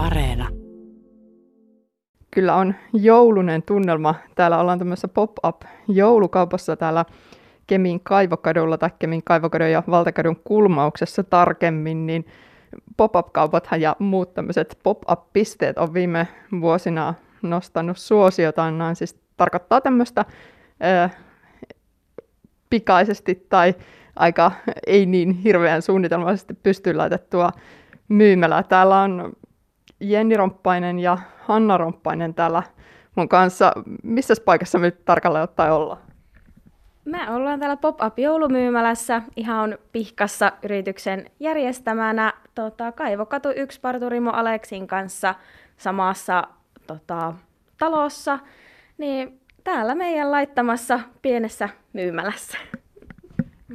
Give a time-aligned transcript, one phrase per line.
[0.00, 0.48] Areena.
[2.30, 4.14] Kyllä on joulunen tunnelma.
[4.34, 7.04] Täällä ollaan tämmöisessä pop-up joulukaupassa täällä
[7.66, 12.26] Kemin kaivokadulla tai Kemin kaivokadun ja valtakadun kulmauksessa tarkemmin, niin
[12.96, 16.28] pop-up-kaupathan ja muut tämmöiset pop-up-pisteet on viime
[16.60, 18.96] vuosina nostanut suosiotaan.
[18.96, 20.24] Siis tarkoittaa tämmöistä
[20.84, 21.16] äh,
[22.70, 23.74] pikaisesti tai
[24.16, 24.52] aika
[24.86, 27.50] ei niin hirveän suunnitelmallisesti pystyyn laitettua
[28.08, 28.62] myymälää.
[28.62, 29.32] Täällä on
[30.00, 32.62] Jenni Romppainen ja Hanna Romppainen täällä
[33.14, 33.72] mun kanssa.
[34.02, 35.98] Missä paikassa me tarkalleen ottaen ollaan?
[37.04, 45.34] Me ollaan täällä Pop-Up joulumyymälässä ihan pihkassa yrityksen järjestämänä tota, Kaivokatu 1 Parturimo Aleksin kanssa
[45.76, 46.44] samassa
[46.86, 47.34] tota,
[47.78, 48.38] talossa.
[48.98, 52.58] Niin täällä meidän laittamassa pienessä myymälässä.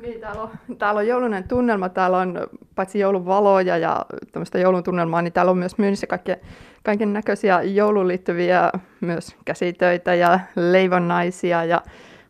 [0.02, 4.84] Niin, täällä on, täällä on joulunen tunnelma, täällä on paitsi joulun valoja ja tämmöistä joulun
[4.84, 6.35] tunnelmaa, niin täällä on myös myynnissä kaikkea,
[6.84, 8.71] kaiken näköisiä jouluun liittyviä
[9.02, 11.82] myös käsitöitä ja leivonnaisia ja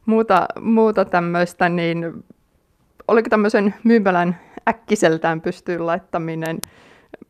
[0.05, 2.23] muuta, muuta tämmöistä, niin
[3.07, 6.59] oliko tämmöisen myymälän äkkiseltään pystyyn laittaminen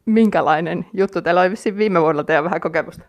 [0.06, 1.22] minkälainen juttu?
[1.22, 3.04] Teillä oli vissiin viime vuonna teidän vähän kokemusta.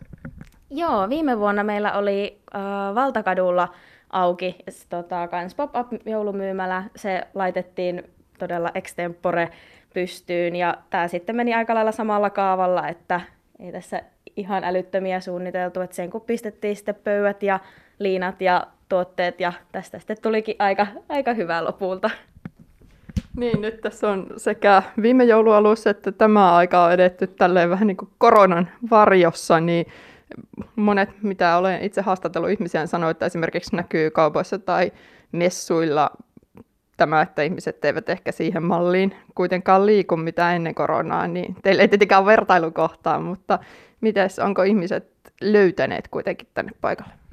[0.71, 3.69] Joo, viime vuonna meillä oli äh, Valtakadulla
[4.11, 4.57] auki
[4.89, 6.85] tota, kans pop-up joulumyymälä.
[6.97, 8.03] Se laitettiin
[8.39, 9.51] todella extempore
[9.95, 13.21] pystyyn ja tämä sitten meni aika lailla samalla kaavalla, että
[13.59, 14.03] ei tässä
[14.37, 17.61] ihan älyttömiä suunniteltu, että sen kun pistettiin sitten pöydät ja
[17.99, 22.11] liinat ja tuotteet ja tästä sitten tulikin aika, aika hyvää lopulta.
[23.37, 27.97] Niin, nyt tässä on sekä viime joulualussa että tämä aika on edetty tälleen vähän niin
[27.97, 29.87] kuin koronan varjossa, niin
[30.77, 34.93] monet, mitä olen itse haastatellut ihmisiä, sanoo, että esimerkiksi näkyy kaupoissa tai
[35.33, 36.11] messuilla
[36.97, 41.89] tämä, että ihmiset eivät ehkä siihen malliin kuitenkaan liiku mitä ennen koronaa, niin teillä ei
[41.89, 43.59] tietenkään ole vertailukohtaa, mutta
[44.01, 47.26] miten onko ihmiset löytäneet kuitenkin tänne paikalle?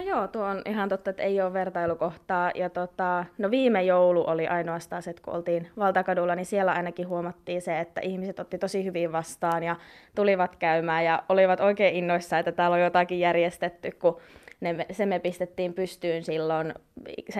[0.00, 2.50] No joo, tuo on ihan totta, että ei ole vertailukohtaa.
[2.54, 7.08] Ja tota, no viime joulu oli ainoastaan se, että kun oltiin Valtakadulla, niin siellä ainakin
[7.08, 9.76] huomattiin se, että ihmiset otti tosi hyvin vastaan ja
[10.14, 14.20] tulivat käymään ja olivat oikein innoissa, että täällä on jotakin järjestetty, kun
[14.60, 16.74] ne, se me pistettiin pystyyn silloin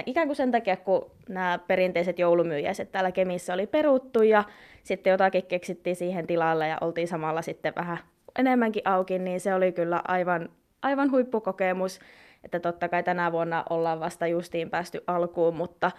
[0.07, 4.45] ikään kuin sen takia, kun nämä perinteiset joulumyyjäiset täällä Kemissä oli peruttu ja
[4.83, 7.99] sitten jotakin keksittiin siihen tilalle ja oltiin samalla sitten vähän
[8.39, 10.49] enemmänkin auki, niin se oli kyllä aivan
[10.83, 12.01] aivan huippukokemus,
[12.45, 15.91] että totta kai tänä vuonna ollaan vasta justiin päästy alkuun, mutta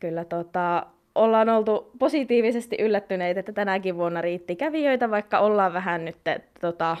[0.00, 6.16] kyllä tota, ollaan oltu positiivisesti yllättyneitä, että tänäkin vuonna riitti kävijöitä, vaikka ollaan vähän nyt
[6.60, 6.96] tota,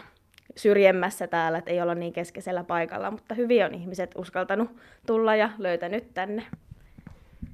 [0.56, 4.70] syrjemmässä täällä, että ei olla niin keskeisellä paikalla, mutta hyvin on ihmiset uskaltanut
[5.06, 6.42] tulla ja löytänyt tänne.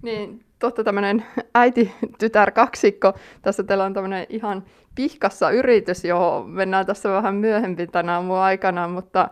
[0.02, 1.24] Niin, totta tämmöinen
[1.54, 3.12] äiti-tytär kaksikko.
[3.42, 8.88] Tässä teillä on tämmöinen ihan pihkassa yritys, johon mennään tässä vähän myöhemmin tänä aamun aikana,
[8.88, 9.28] mutta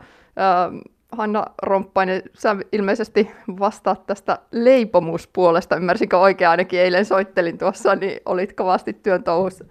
[1.12, 5.77] Hanna Romppainen, sä ilmeisesti vastaat tästä leipomuspuolesta.
[5.77, 9.65] Ymmärsinkö oikein ainakin eilen soittelin tuossa, niin olit kovasti työn touhussa.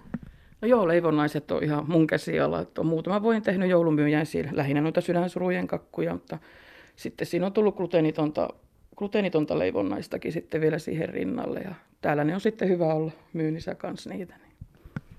[0.62, 2.62] No joo, leivonnaiset on ihan mun käsiala.
[2.62, 6.38] Että on muutama vuoden tehnyt joulumyyjän siinä, lähinnä noita sydänsurujen kakkuja, mutta
[6.96, 8.50] sitten siinä on tullut gluteenitonta,
[8.96, 11.59] gluteenitonta leivonnaistakin sitten vielä siihen rinnalle.
[11.59, 14.35] Ja täällä ne on sitten hyvä olla myynnissä kanssa niitä.
[14.38, 14.53] Niin.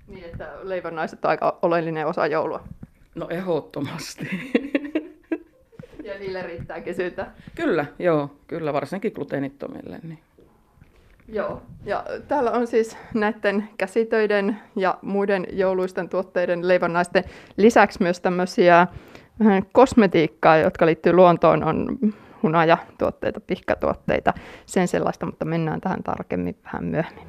[0.08, 2.64] niin, että leivonnaiset on aika oleellinen osa joulua.
[3.14, 4.28] No ehdottomasti.
[6.22, 7.26] Niille riittää kysytä.
[7.54, 9.98] Kyllä, joo, kyllä, varsinkin gluteenittomille.
[10.02, 10.18] Niin.
[11.28, 17.24] Joo, ja täällä on siis näiden käsitöiden ja muiden jouluisten tuotteiden leivonnaisten
[17.56, 18.86] lisäksi myös tämmöisiä
[19.72, 21.98] kosmetiikkaa, jotka liittyy luontoon, on
[22.42, 24.32] hunajatuotteita, pihkatuotteita,
[24.66, 27.26] sen sellaista, mutta mennään tähän tarkemmin vähän myöhemmin.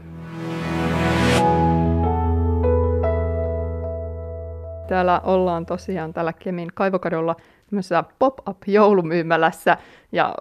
[4.88, 7.36] Täällä ollaan tosiaan täällä Kemin kaivokadolla
[7.74, 9.78] tämmöisessä pop-up-joulumyymälässä.
[10.12, 10.36] Ja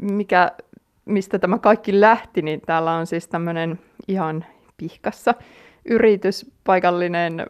[0.00, 0.52] mikä,
[1.04, 4.44] mistä tämä kaikki lähti, niin täällä on siis tämmöinen ihan
[4.76, 5.34] pihkassa
[5.84, 7.46] yritys, paikallinen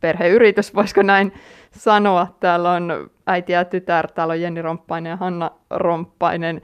[0.00, 1.32] perheyritys, voisiko näin
[1.70, 2.26] sanoa.
[2.40, 6.62] Täällä on äiti ja tytär, täällä on Jenni Romppainen ja Hanna Romppainen.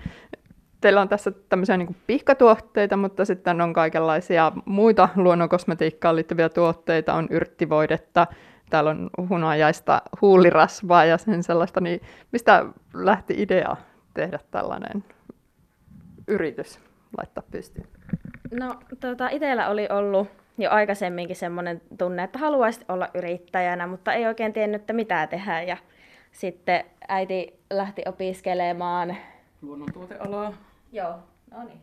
[0.80, 7.14] Teillä on tässä tämmöisiä niin pihkatuotteita, mutta sitten on kaikenlaisia muita luonnonkosmetiikkaan liittyviä tuotteita.
[7.14, 8.26] On yrttivoidetta,
[8.70, 12.00] täällä on hunajaista huulirasvaa ja sen sellaista, niin
[12.32, 13.76] mistä lähti idea
[14.14, 15.04] tehdä tällainen
[16.28, 16.80] yritys
[17.18, 17.88] laittaa pystyyn?
[18.52, 20.28] No tota, itsellä oli ollut
[20.58, 25.62] jo aikaisemminkin semmoinen tunne, että haluaisit olla yrittäjänä, mutta ei oikein tiennyt, että mitä tehdä.
[25.62, 25.76] Ja
[26.32, 29.16] sitten äiti lähti opiskelemaan
[29.62, 30.52] luonnontuotealaa.
[30.92, 31.14] Joo,
[31.50, 31.80] no niin,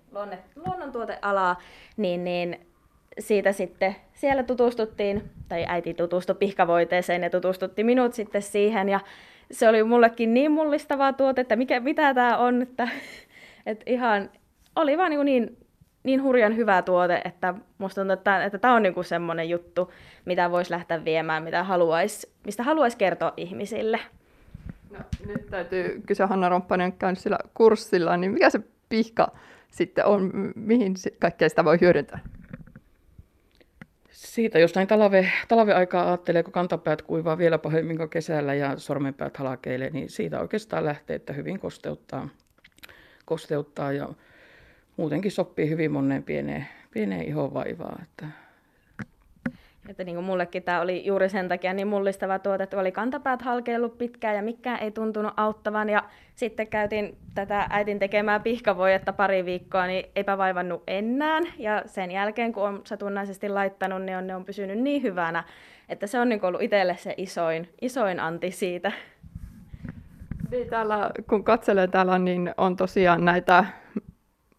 [0.56, 1.60] luonnontuotealaa,
[1.98, 2.71] niin, niin
[3.20, 8.90] siitä sitten siellä tutustuttiin, tai äiti tutustui pihkavoiteeseen ja tutustutti minut sitten siihen.
[8.90, 9.00] Ja
[9.52, 12.88] se oli mullekin niin mullistavaa tuote, että mikä, mitä tämä on, että,
[13.66, 14.30] että ihan
[14.76, 15.58] oli vaan niin, niin,
[16.04, 19.92] niin hurjan hyvä tuote, että musta tuntuu, että, että tämä on niin semmoinen juttu,
[20.26, 24.00] mitä voisi lähteä viemään, mitä haluais, mistä haluaisi kertoa ihmisille.
[24.92, 28.60] No, nyt täytyy kysyä Hanna Romppanen käynyt sillä kurssilla, niin mikä se
[28.90, 29.32] pihka
[29.72, 32.20] sitten on, mihin kaikkea sitä voi hyödyntää?
[34.22, 39.38] Siitä, jos näin talve, talveaikaa ajattelee, kun kantapäät kuivaa vielä pahemmin kuin kesällä ja sormenpäät
[39.38, 42.30] halakeilee, niin siitä oikeastaan lähtee, että hyvin kosteuttaa,
[43.26, 44.10] kosteuttaa ja
[44.98, 48.04] muutenkin sopii hyvin moneen pieneen, pieneen ihonvaivaan.
[48.04, 48.26] Että
[49.92, 53.42] että niin kuin mullekin tämä oli juuri sen takia niin mullistava tuote, että oli kantapäät
[53.42, 55.90] halkeillut pitkään ja mikään ei tuntunut auttavan.
[55.90, 56.04] Ja
[56.36, 61.40] sitten käytin tätä äitin tekemää pihkavoidetta pari viikkoa, niin eipä vaivannut enää.
[61.58, 65.44] Ja sen jälkeen, kun on satunnaisesti laittanut, niin on, ne on pysynyt niin hyvänä,
[65.90, 68.92] että se on niin ollut itselle se isoin, isoin anti siitä.
[70.52, 73.66] Niin, täällä, kun katselee täällä, niin on tosiaan näitä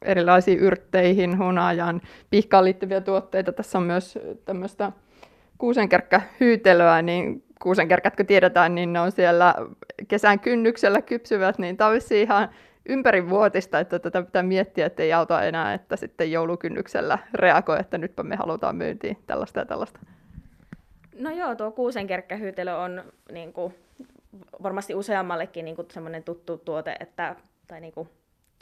[0.02, 2.00] erilaisiin yrtteihin, hunajan,
[2.30, 3.52] pihkaan liittyviä tuotteita.
[3.52, 4.92] Tässä on myös tämmöistä
[5.62, 9.54] kuusenkerkkähyytelöä, niin kuusenkerkät, kun tiedetään, niin ne on siellä
[10.08, 12.48] kesän kynnyksellä kypsyvät, niin tämä olisi ihan
[12.88, 18.22] ympärivuotista, että tätä pitää miettiä, että ei auta enää, että sitten joulukynnyksellä reagoi, että nytpä
[18.22, 20.00] me halutaan myyntiin tällaista ja tällaista.
[21.18, 23.74] No joo, tuo kuusenkerkkähyytelö on niin kuin,
[24.62, 25.88] varmasti useammallekin niin kuin,
[26.24, 27.36] tuttu tuote, että,
[27.68, 28.08] tai niin kuin,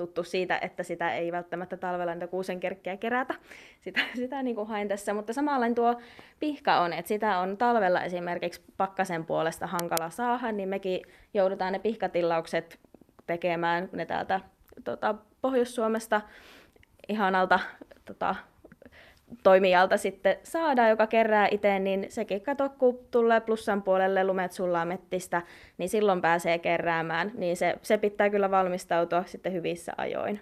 [0.01, 3.35] tuttu siitä, että sitä ei välttämättä talvella niitä kuusenkerkkiä kerätä.
[3.81, 6.01] Sitä, sitä niin kuin hain tässä, mutta samalla tuo
[6.41, 11.03] pihka on, että sitä on talvella esimerkiksi pakkasen puolesta hankala saada, niin mekin
[11.35, 12.81] joudutaan ne pihkatillaukset
[13.27, 14.41] tekemään ne täältä
[14.85, 16.21] tota, Pohjois-Suomesta
[17.09, 17.61] ihanalta
[18.05, 18.35] tota,
[19.43, 24.85] toimijalta sitten saadaan, joka kerää itse, niin sekin kato, kun tulee plussan puolelle lumet sullaa
[24.85, 25.43] mettistä,
[25.79, 27.33] niin silloin pääsee keräämään.
[27.35, 30.41] Niin se, se pitää kyllä valmistautua sitten hyvissä ajoin.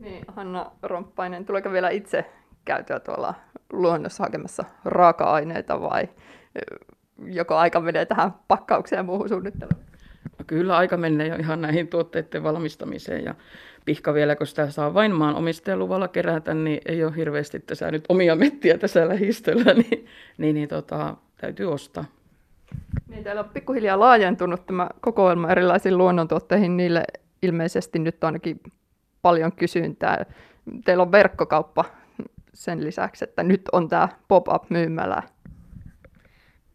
[0.00, 2.24] Niin, Hanna Romppainen, tuleeko vielä itse
[2.64, 3.34] käytyä tuolla
[3.72, 6.08] luonnossa hakemassa raaka-aineita vai
[7.24, 9.84] joko aika menee tähän pakkaukseen ja muuhun suunnitteluun?
[10.38, 13.34] No kyllä aika menee jo ihan näihin tuotteiden valmistamiseen ja
[13.84, 18.04] pihka vielä, kun sitä saa vain maan omistajaluvalla kerätä, niin ei ole hirveästi tässä nyt
[18.08, 20.06] omia mettiä tässä lähistöllä, niin,
[20.38, 22.04] niin, niin tota, täytyy ostaa.
[23.08, 26.76] Niin, täällä on pikkuhiljaa laajentunut tämä kokoelma erilaisiin luonnontuotteihin.
[26.76, 27.04] Niille
[27.42, 28.60] ilmeisesti nyt ainakin
[29.22, 30.24] paljon kysyntää.
[30.84, 31.84] Teillä on verkkokauppa
[32.54, 35.22] sen lisäksi, että nyt on tämä pop-up-myymälä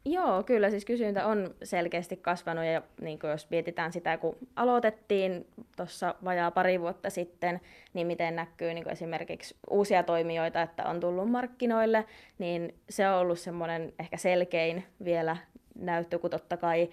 [0.06, 5.48] Joo, kyllä siis kysyntä on selkeästi kasvanut ja niin kuin jos mietitään sitä, kun aloitettiin
[5.78, 7.62] tuossa vajaa pari vuotta sitten,
[7.94, 12.06] niin miten näkyy niin kuin esimerkiksi uusia toimijoita, että on tullut markkinoille,
[12.38, 15.38] niin se on ollut semmoinen ehkä selkein vielä
[15.76, 16.90] näyttö, kun totta kai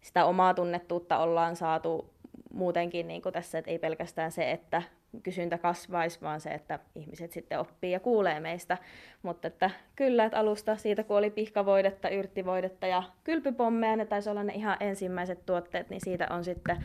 [0.00, 2.10] sitä omaa tunnettuutta ollaan saatu
[2.52, 4.82] muutenkin niin kuin tässä, että ei pelkästään se, että
[5.22, 8.78] kysyntä kasvaisi, vaan se, että ihmiset sitten oppii ja kuulee meistä.
[9.22, 14.42] Mutta että kyllä, että alusta siitä kun oli pihkavoidetta, yrttivoidetta ja kylpypommeja, ne taisi olla
[14.42, 16.84] ne ihan ensimmäiset tuotteet, niin siitä on sitten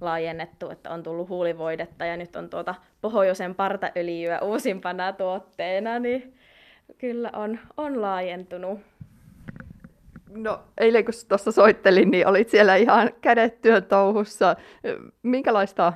[0.00, 6.34] laajennettu, että on tullut huulivoidetta ja nyt on tuota pohjoisen partaöljyä uusimpana tuotteena, niin
[6.98, 8.80] kyllä on, on laajentunut.
[10.34, 14.56] No eilen kun tuossa soittelin, niin olit siellä ihan kädet työn touhussa.
[15.22, 15.92] Minkälaista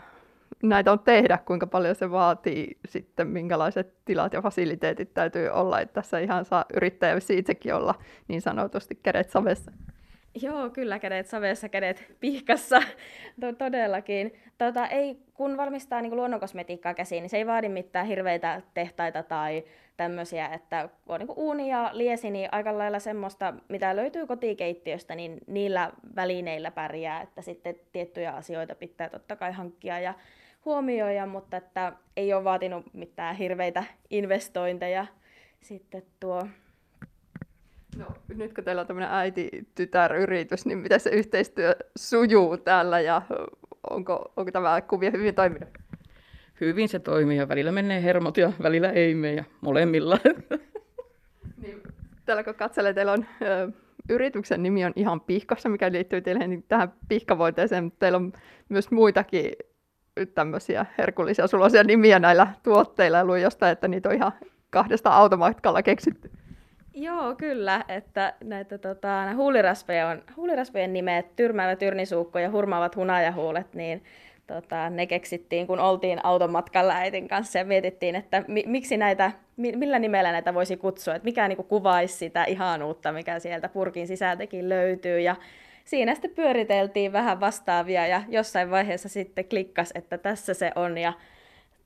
[0.69, 5.93] näitä on tehdä, kuinka paljon se vaatii sitten, minkälaiset tilat ja fasiliteetit täytyy olla, että
[5.93, 7.95] tässä ihan saa yrittäjä itsekin olla
[8.29, 9.73] niin sanotusti kädet savessa.
[10.43, 12.83] Joo, kyllä kädet savessa, kädet pihkassa,
[13.59, 14.33] todellakin.
[14.59, 19.65] Tota, ei, kun valmistaa niin luonnonkosmetiikkaa käsiin, niin se ei vaadi mitään hirveitä tehtaita tai
[19.97, 25.39] tämmöisiä, että on niin uuni ja liesi, niin aika lailla semmoista, mitä löytyy kotikeittiöstä, niin
[25.47, 30.15] niillä välineillä pärjää, että sitten tiettyjä asioita pitää totta kai hankkia ja
[30.67, 35.07] huomioida, mutta että ei ole vaatinut mitään hirveitä investointeja
[35.61, 36.47] sitten tuo.
[37.97, 43.23] No, nyt kun teillä on tämmöinen äiti-tytär-yritys, niin miten se yhteistyö sujuu täällä ja
[43.91, 45.69] onko, onko tämä kuvia hyvin toiminut?
[46.61, 50.19] Hyvin se toimii ja välillä menee hermot ja välillä ei mene ja molemmilla.
[51.63, 51.83] niin,
[52.25, 53.73] täällä kun katselee, teillä on ö,
[54.09, 58.33] yrityksen nimi on ihan pihkassa, mikä liittyy teille niin tähän pihkavoiteeseen, mutta teillä on
[58.69, 59.53] myös muitakin
[60.35, 64.33] tämmöisiä herkullisia sulosia nimiä näillä tuotteilla luin jostain, että niitä on ihan
[64.71, 66.31] kahdesta automatkalla keksitty.
[66.95, 74.05] Joo, kyllä, että näitä tota, huulirasvoja on, huulirasvojen nimet, tyrmäävä tyrnisuukko ja hurmaavat hunajahuulet, niin
[74.47, 79.77] tota, ne keksittiin, kun oltiin automatkalla äitin kanssa ja mietittiin, että mi- miksi näitä, mi-
[79.77, 84.69] millä nimellä näitä voisi kutsua, että mikä niin kuvaisi sitä ihanuutta, mikä sieltä purkin sisältäkin
[84.69, 85.21] löytyy.
[85.21, 85.37] Ja
[85.87, 91.13] siinä sitten pyöriteltiin vähän vastaavia ja jossain vaiheessa sitten klikkas, että tässä se on ja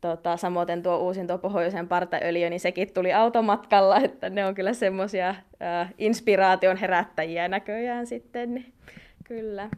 [0.01, 4.73] tota, samoin tuo uusin tuo pohjoisen partaöljy, niin sekin tuli automatkalla, että ne on kyllä
[4.73, 8.73] semmoisia äh, inspiraation herättäjiä näköjään sitten, niin
[9.25, 9.69] kyllä.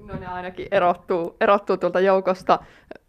[0.00, 2.58] No ne ainakin erottuu, erottuu tuolta joukosta.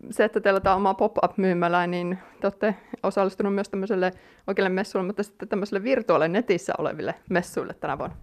[0.10, 4.12] Se, että teillä tämä oma pop-up-myymälä, niin te olette osallistunut myös tämmöiselle
[4.48, 8.16] oikealle messuille, mutta sitten tämmöiselle virtuaalille netissä oleville messuille tänä vuonna.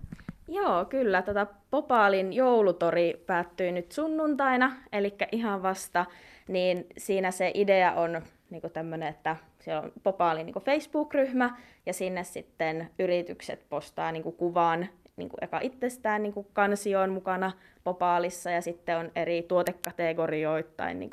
[0.49, 1.23] Joo, kyllä.
[1.23, 6.07] Tota, Popaalin joulutori päättyi nyt sunnuntaina, eli ihan vasta,
[6.49, 12.25] niin siinä se idea on niin tämmöinen, että siellä on Popaalin niin Facebook-ryhmä, ja sinne
[12.25, 17.53] sitten yritykset postaa niin kuvan niin eka itsestään niin kansioon mukana
[17.85, 21.11] Popaalissa, ja sitten on eri tuotekategorioittain niin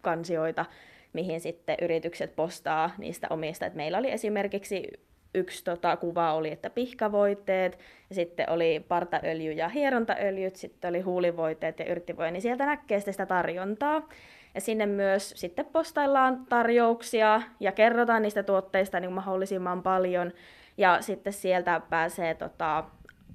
[0.00, 0.64] kansioita,
[1.12, 3.66] mihin sitten yritykset postaa niistä omista.
[3.66, 4.88] Et meillä oli esimerkiksi
[5.36, 7.78] yksi tota, kuva oli, että pihkavoiteet,
[8.08, 13.26] ja sitten oli partaöljy ja hierontaöljyt, sitten oli huulivoiteet ja yrttivoja, niin sieltä näkee sitä
[13.26, 14.08] tarjontaa.
[14.54, 20.32] Ja sinne myös sitten postaillaan tarjouksia ja kerrotaan niistä tuotteista niin mahdollisimman paljon.
[20.78, 22.84] Ja sitten sieltä pääsee tota,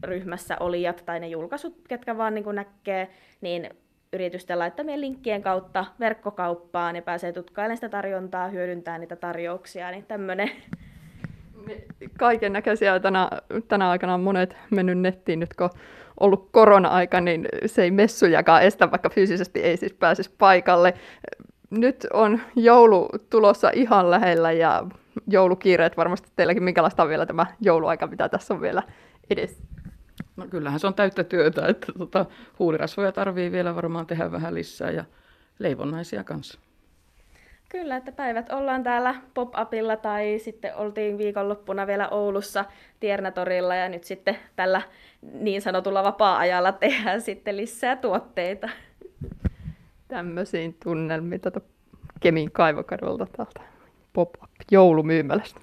[0.03, 3.09] ryhmässä olijat tai ne julkaisut, ketkä vaan niin näkee,
[3.41, 3.69] niin
[4.13, 10.51] yritysten laittamien linkkien kautta verkkokauppaan ja pääsee tutkailemaan sitä tarjontaa, hyödyntää niitä tarjouksia, niin tämmöinen
[12.17, 13.29] kaiken näköisiä tänä,
[13.67, 15.69] tänä aikana on monet mennyt nettiin nyt, kun
[16.19, 20.93] ollut korona-aika, niin se ei messujakaan estä, vaikka fyysisesti ei siis pääsisi paikalle.
[21.69, 24.83] Nyt on joulu tulossa ihan lähellä ja
[25.27, 26.63] joulukiireet varmasti teilläkin.
[26.63, 28.83] Minkälaista on vielä tämä jouluaika, mitä tässä on vielä
[29.29, 29.63] edessä?
[30.37, 32.25] No kyllähän se on täyttä työtä, että tota,
[32.59, 35.05] huulirasvoja tarvii vielä varmaan tehdä vähän lisää ja
[35.59, 36.59] leivonnaisia kanssa.
[37.71, 42.65] Kyllä, että päivät ollaan täällä pop-upilla tai sitten oltiin viikonloppuna vielä Oulussa
[42.99, 44.81] Tiernatorilla ja nyt sitten tällä
[45.21, 48.69] niin sanotulla vapaa-ajalla tehdään sitten lisää tuotteita.
[50.07, 51.61] Tämmöisiin tunnelmiin tätä
[52.19, 53.61] Kemin kaivokadolta täältä
[54.13, 55.61] pop-up joulumyymälästä.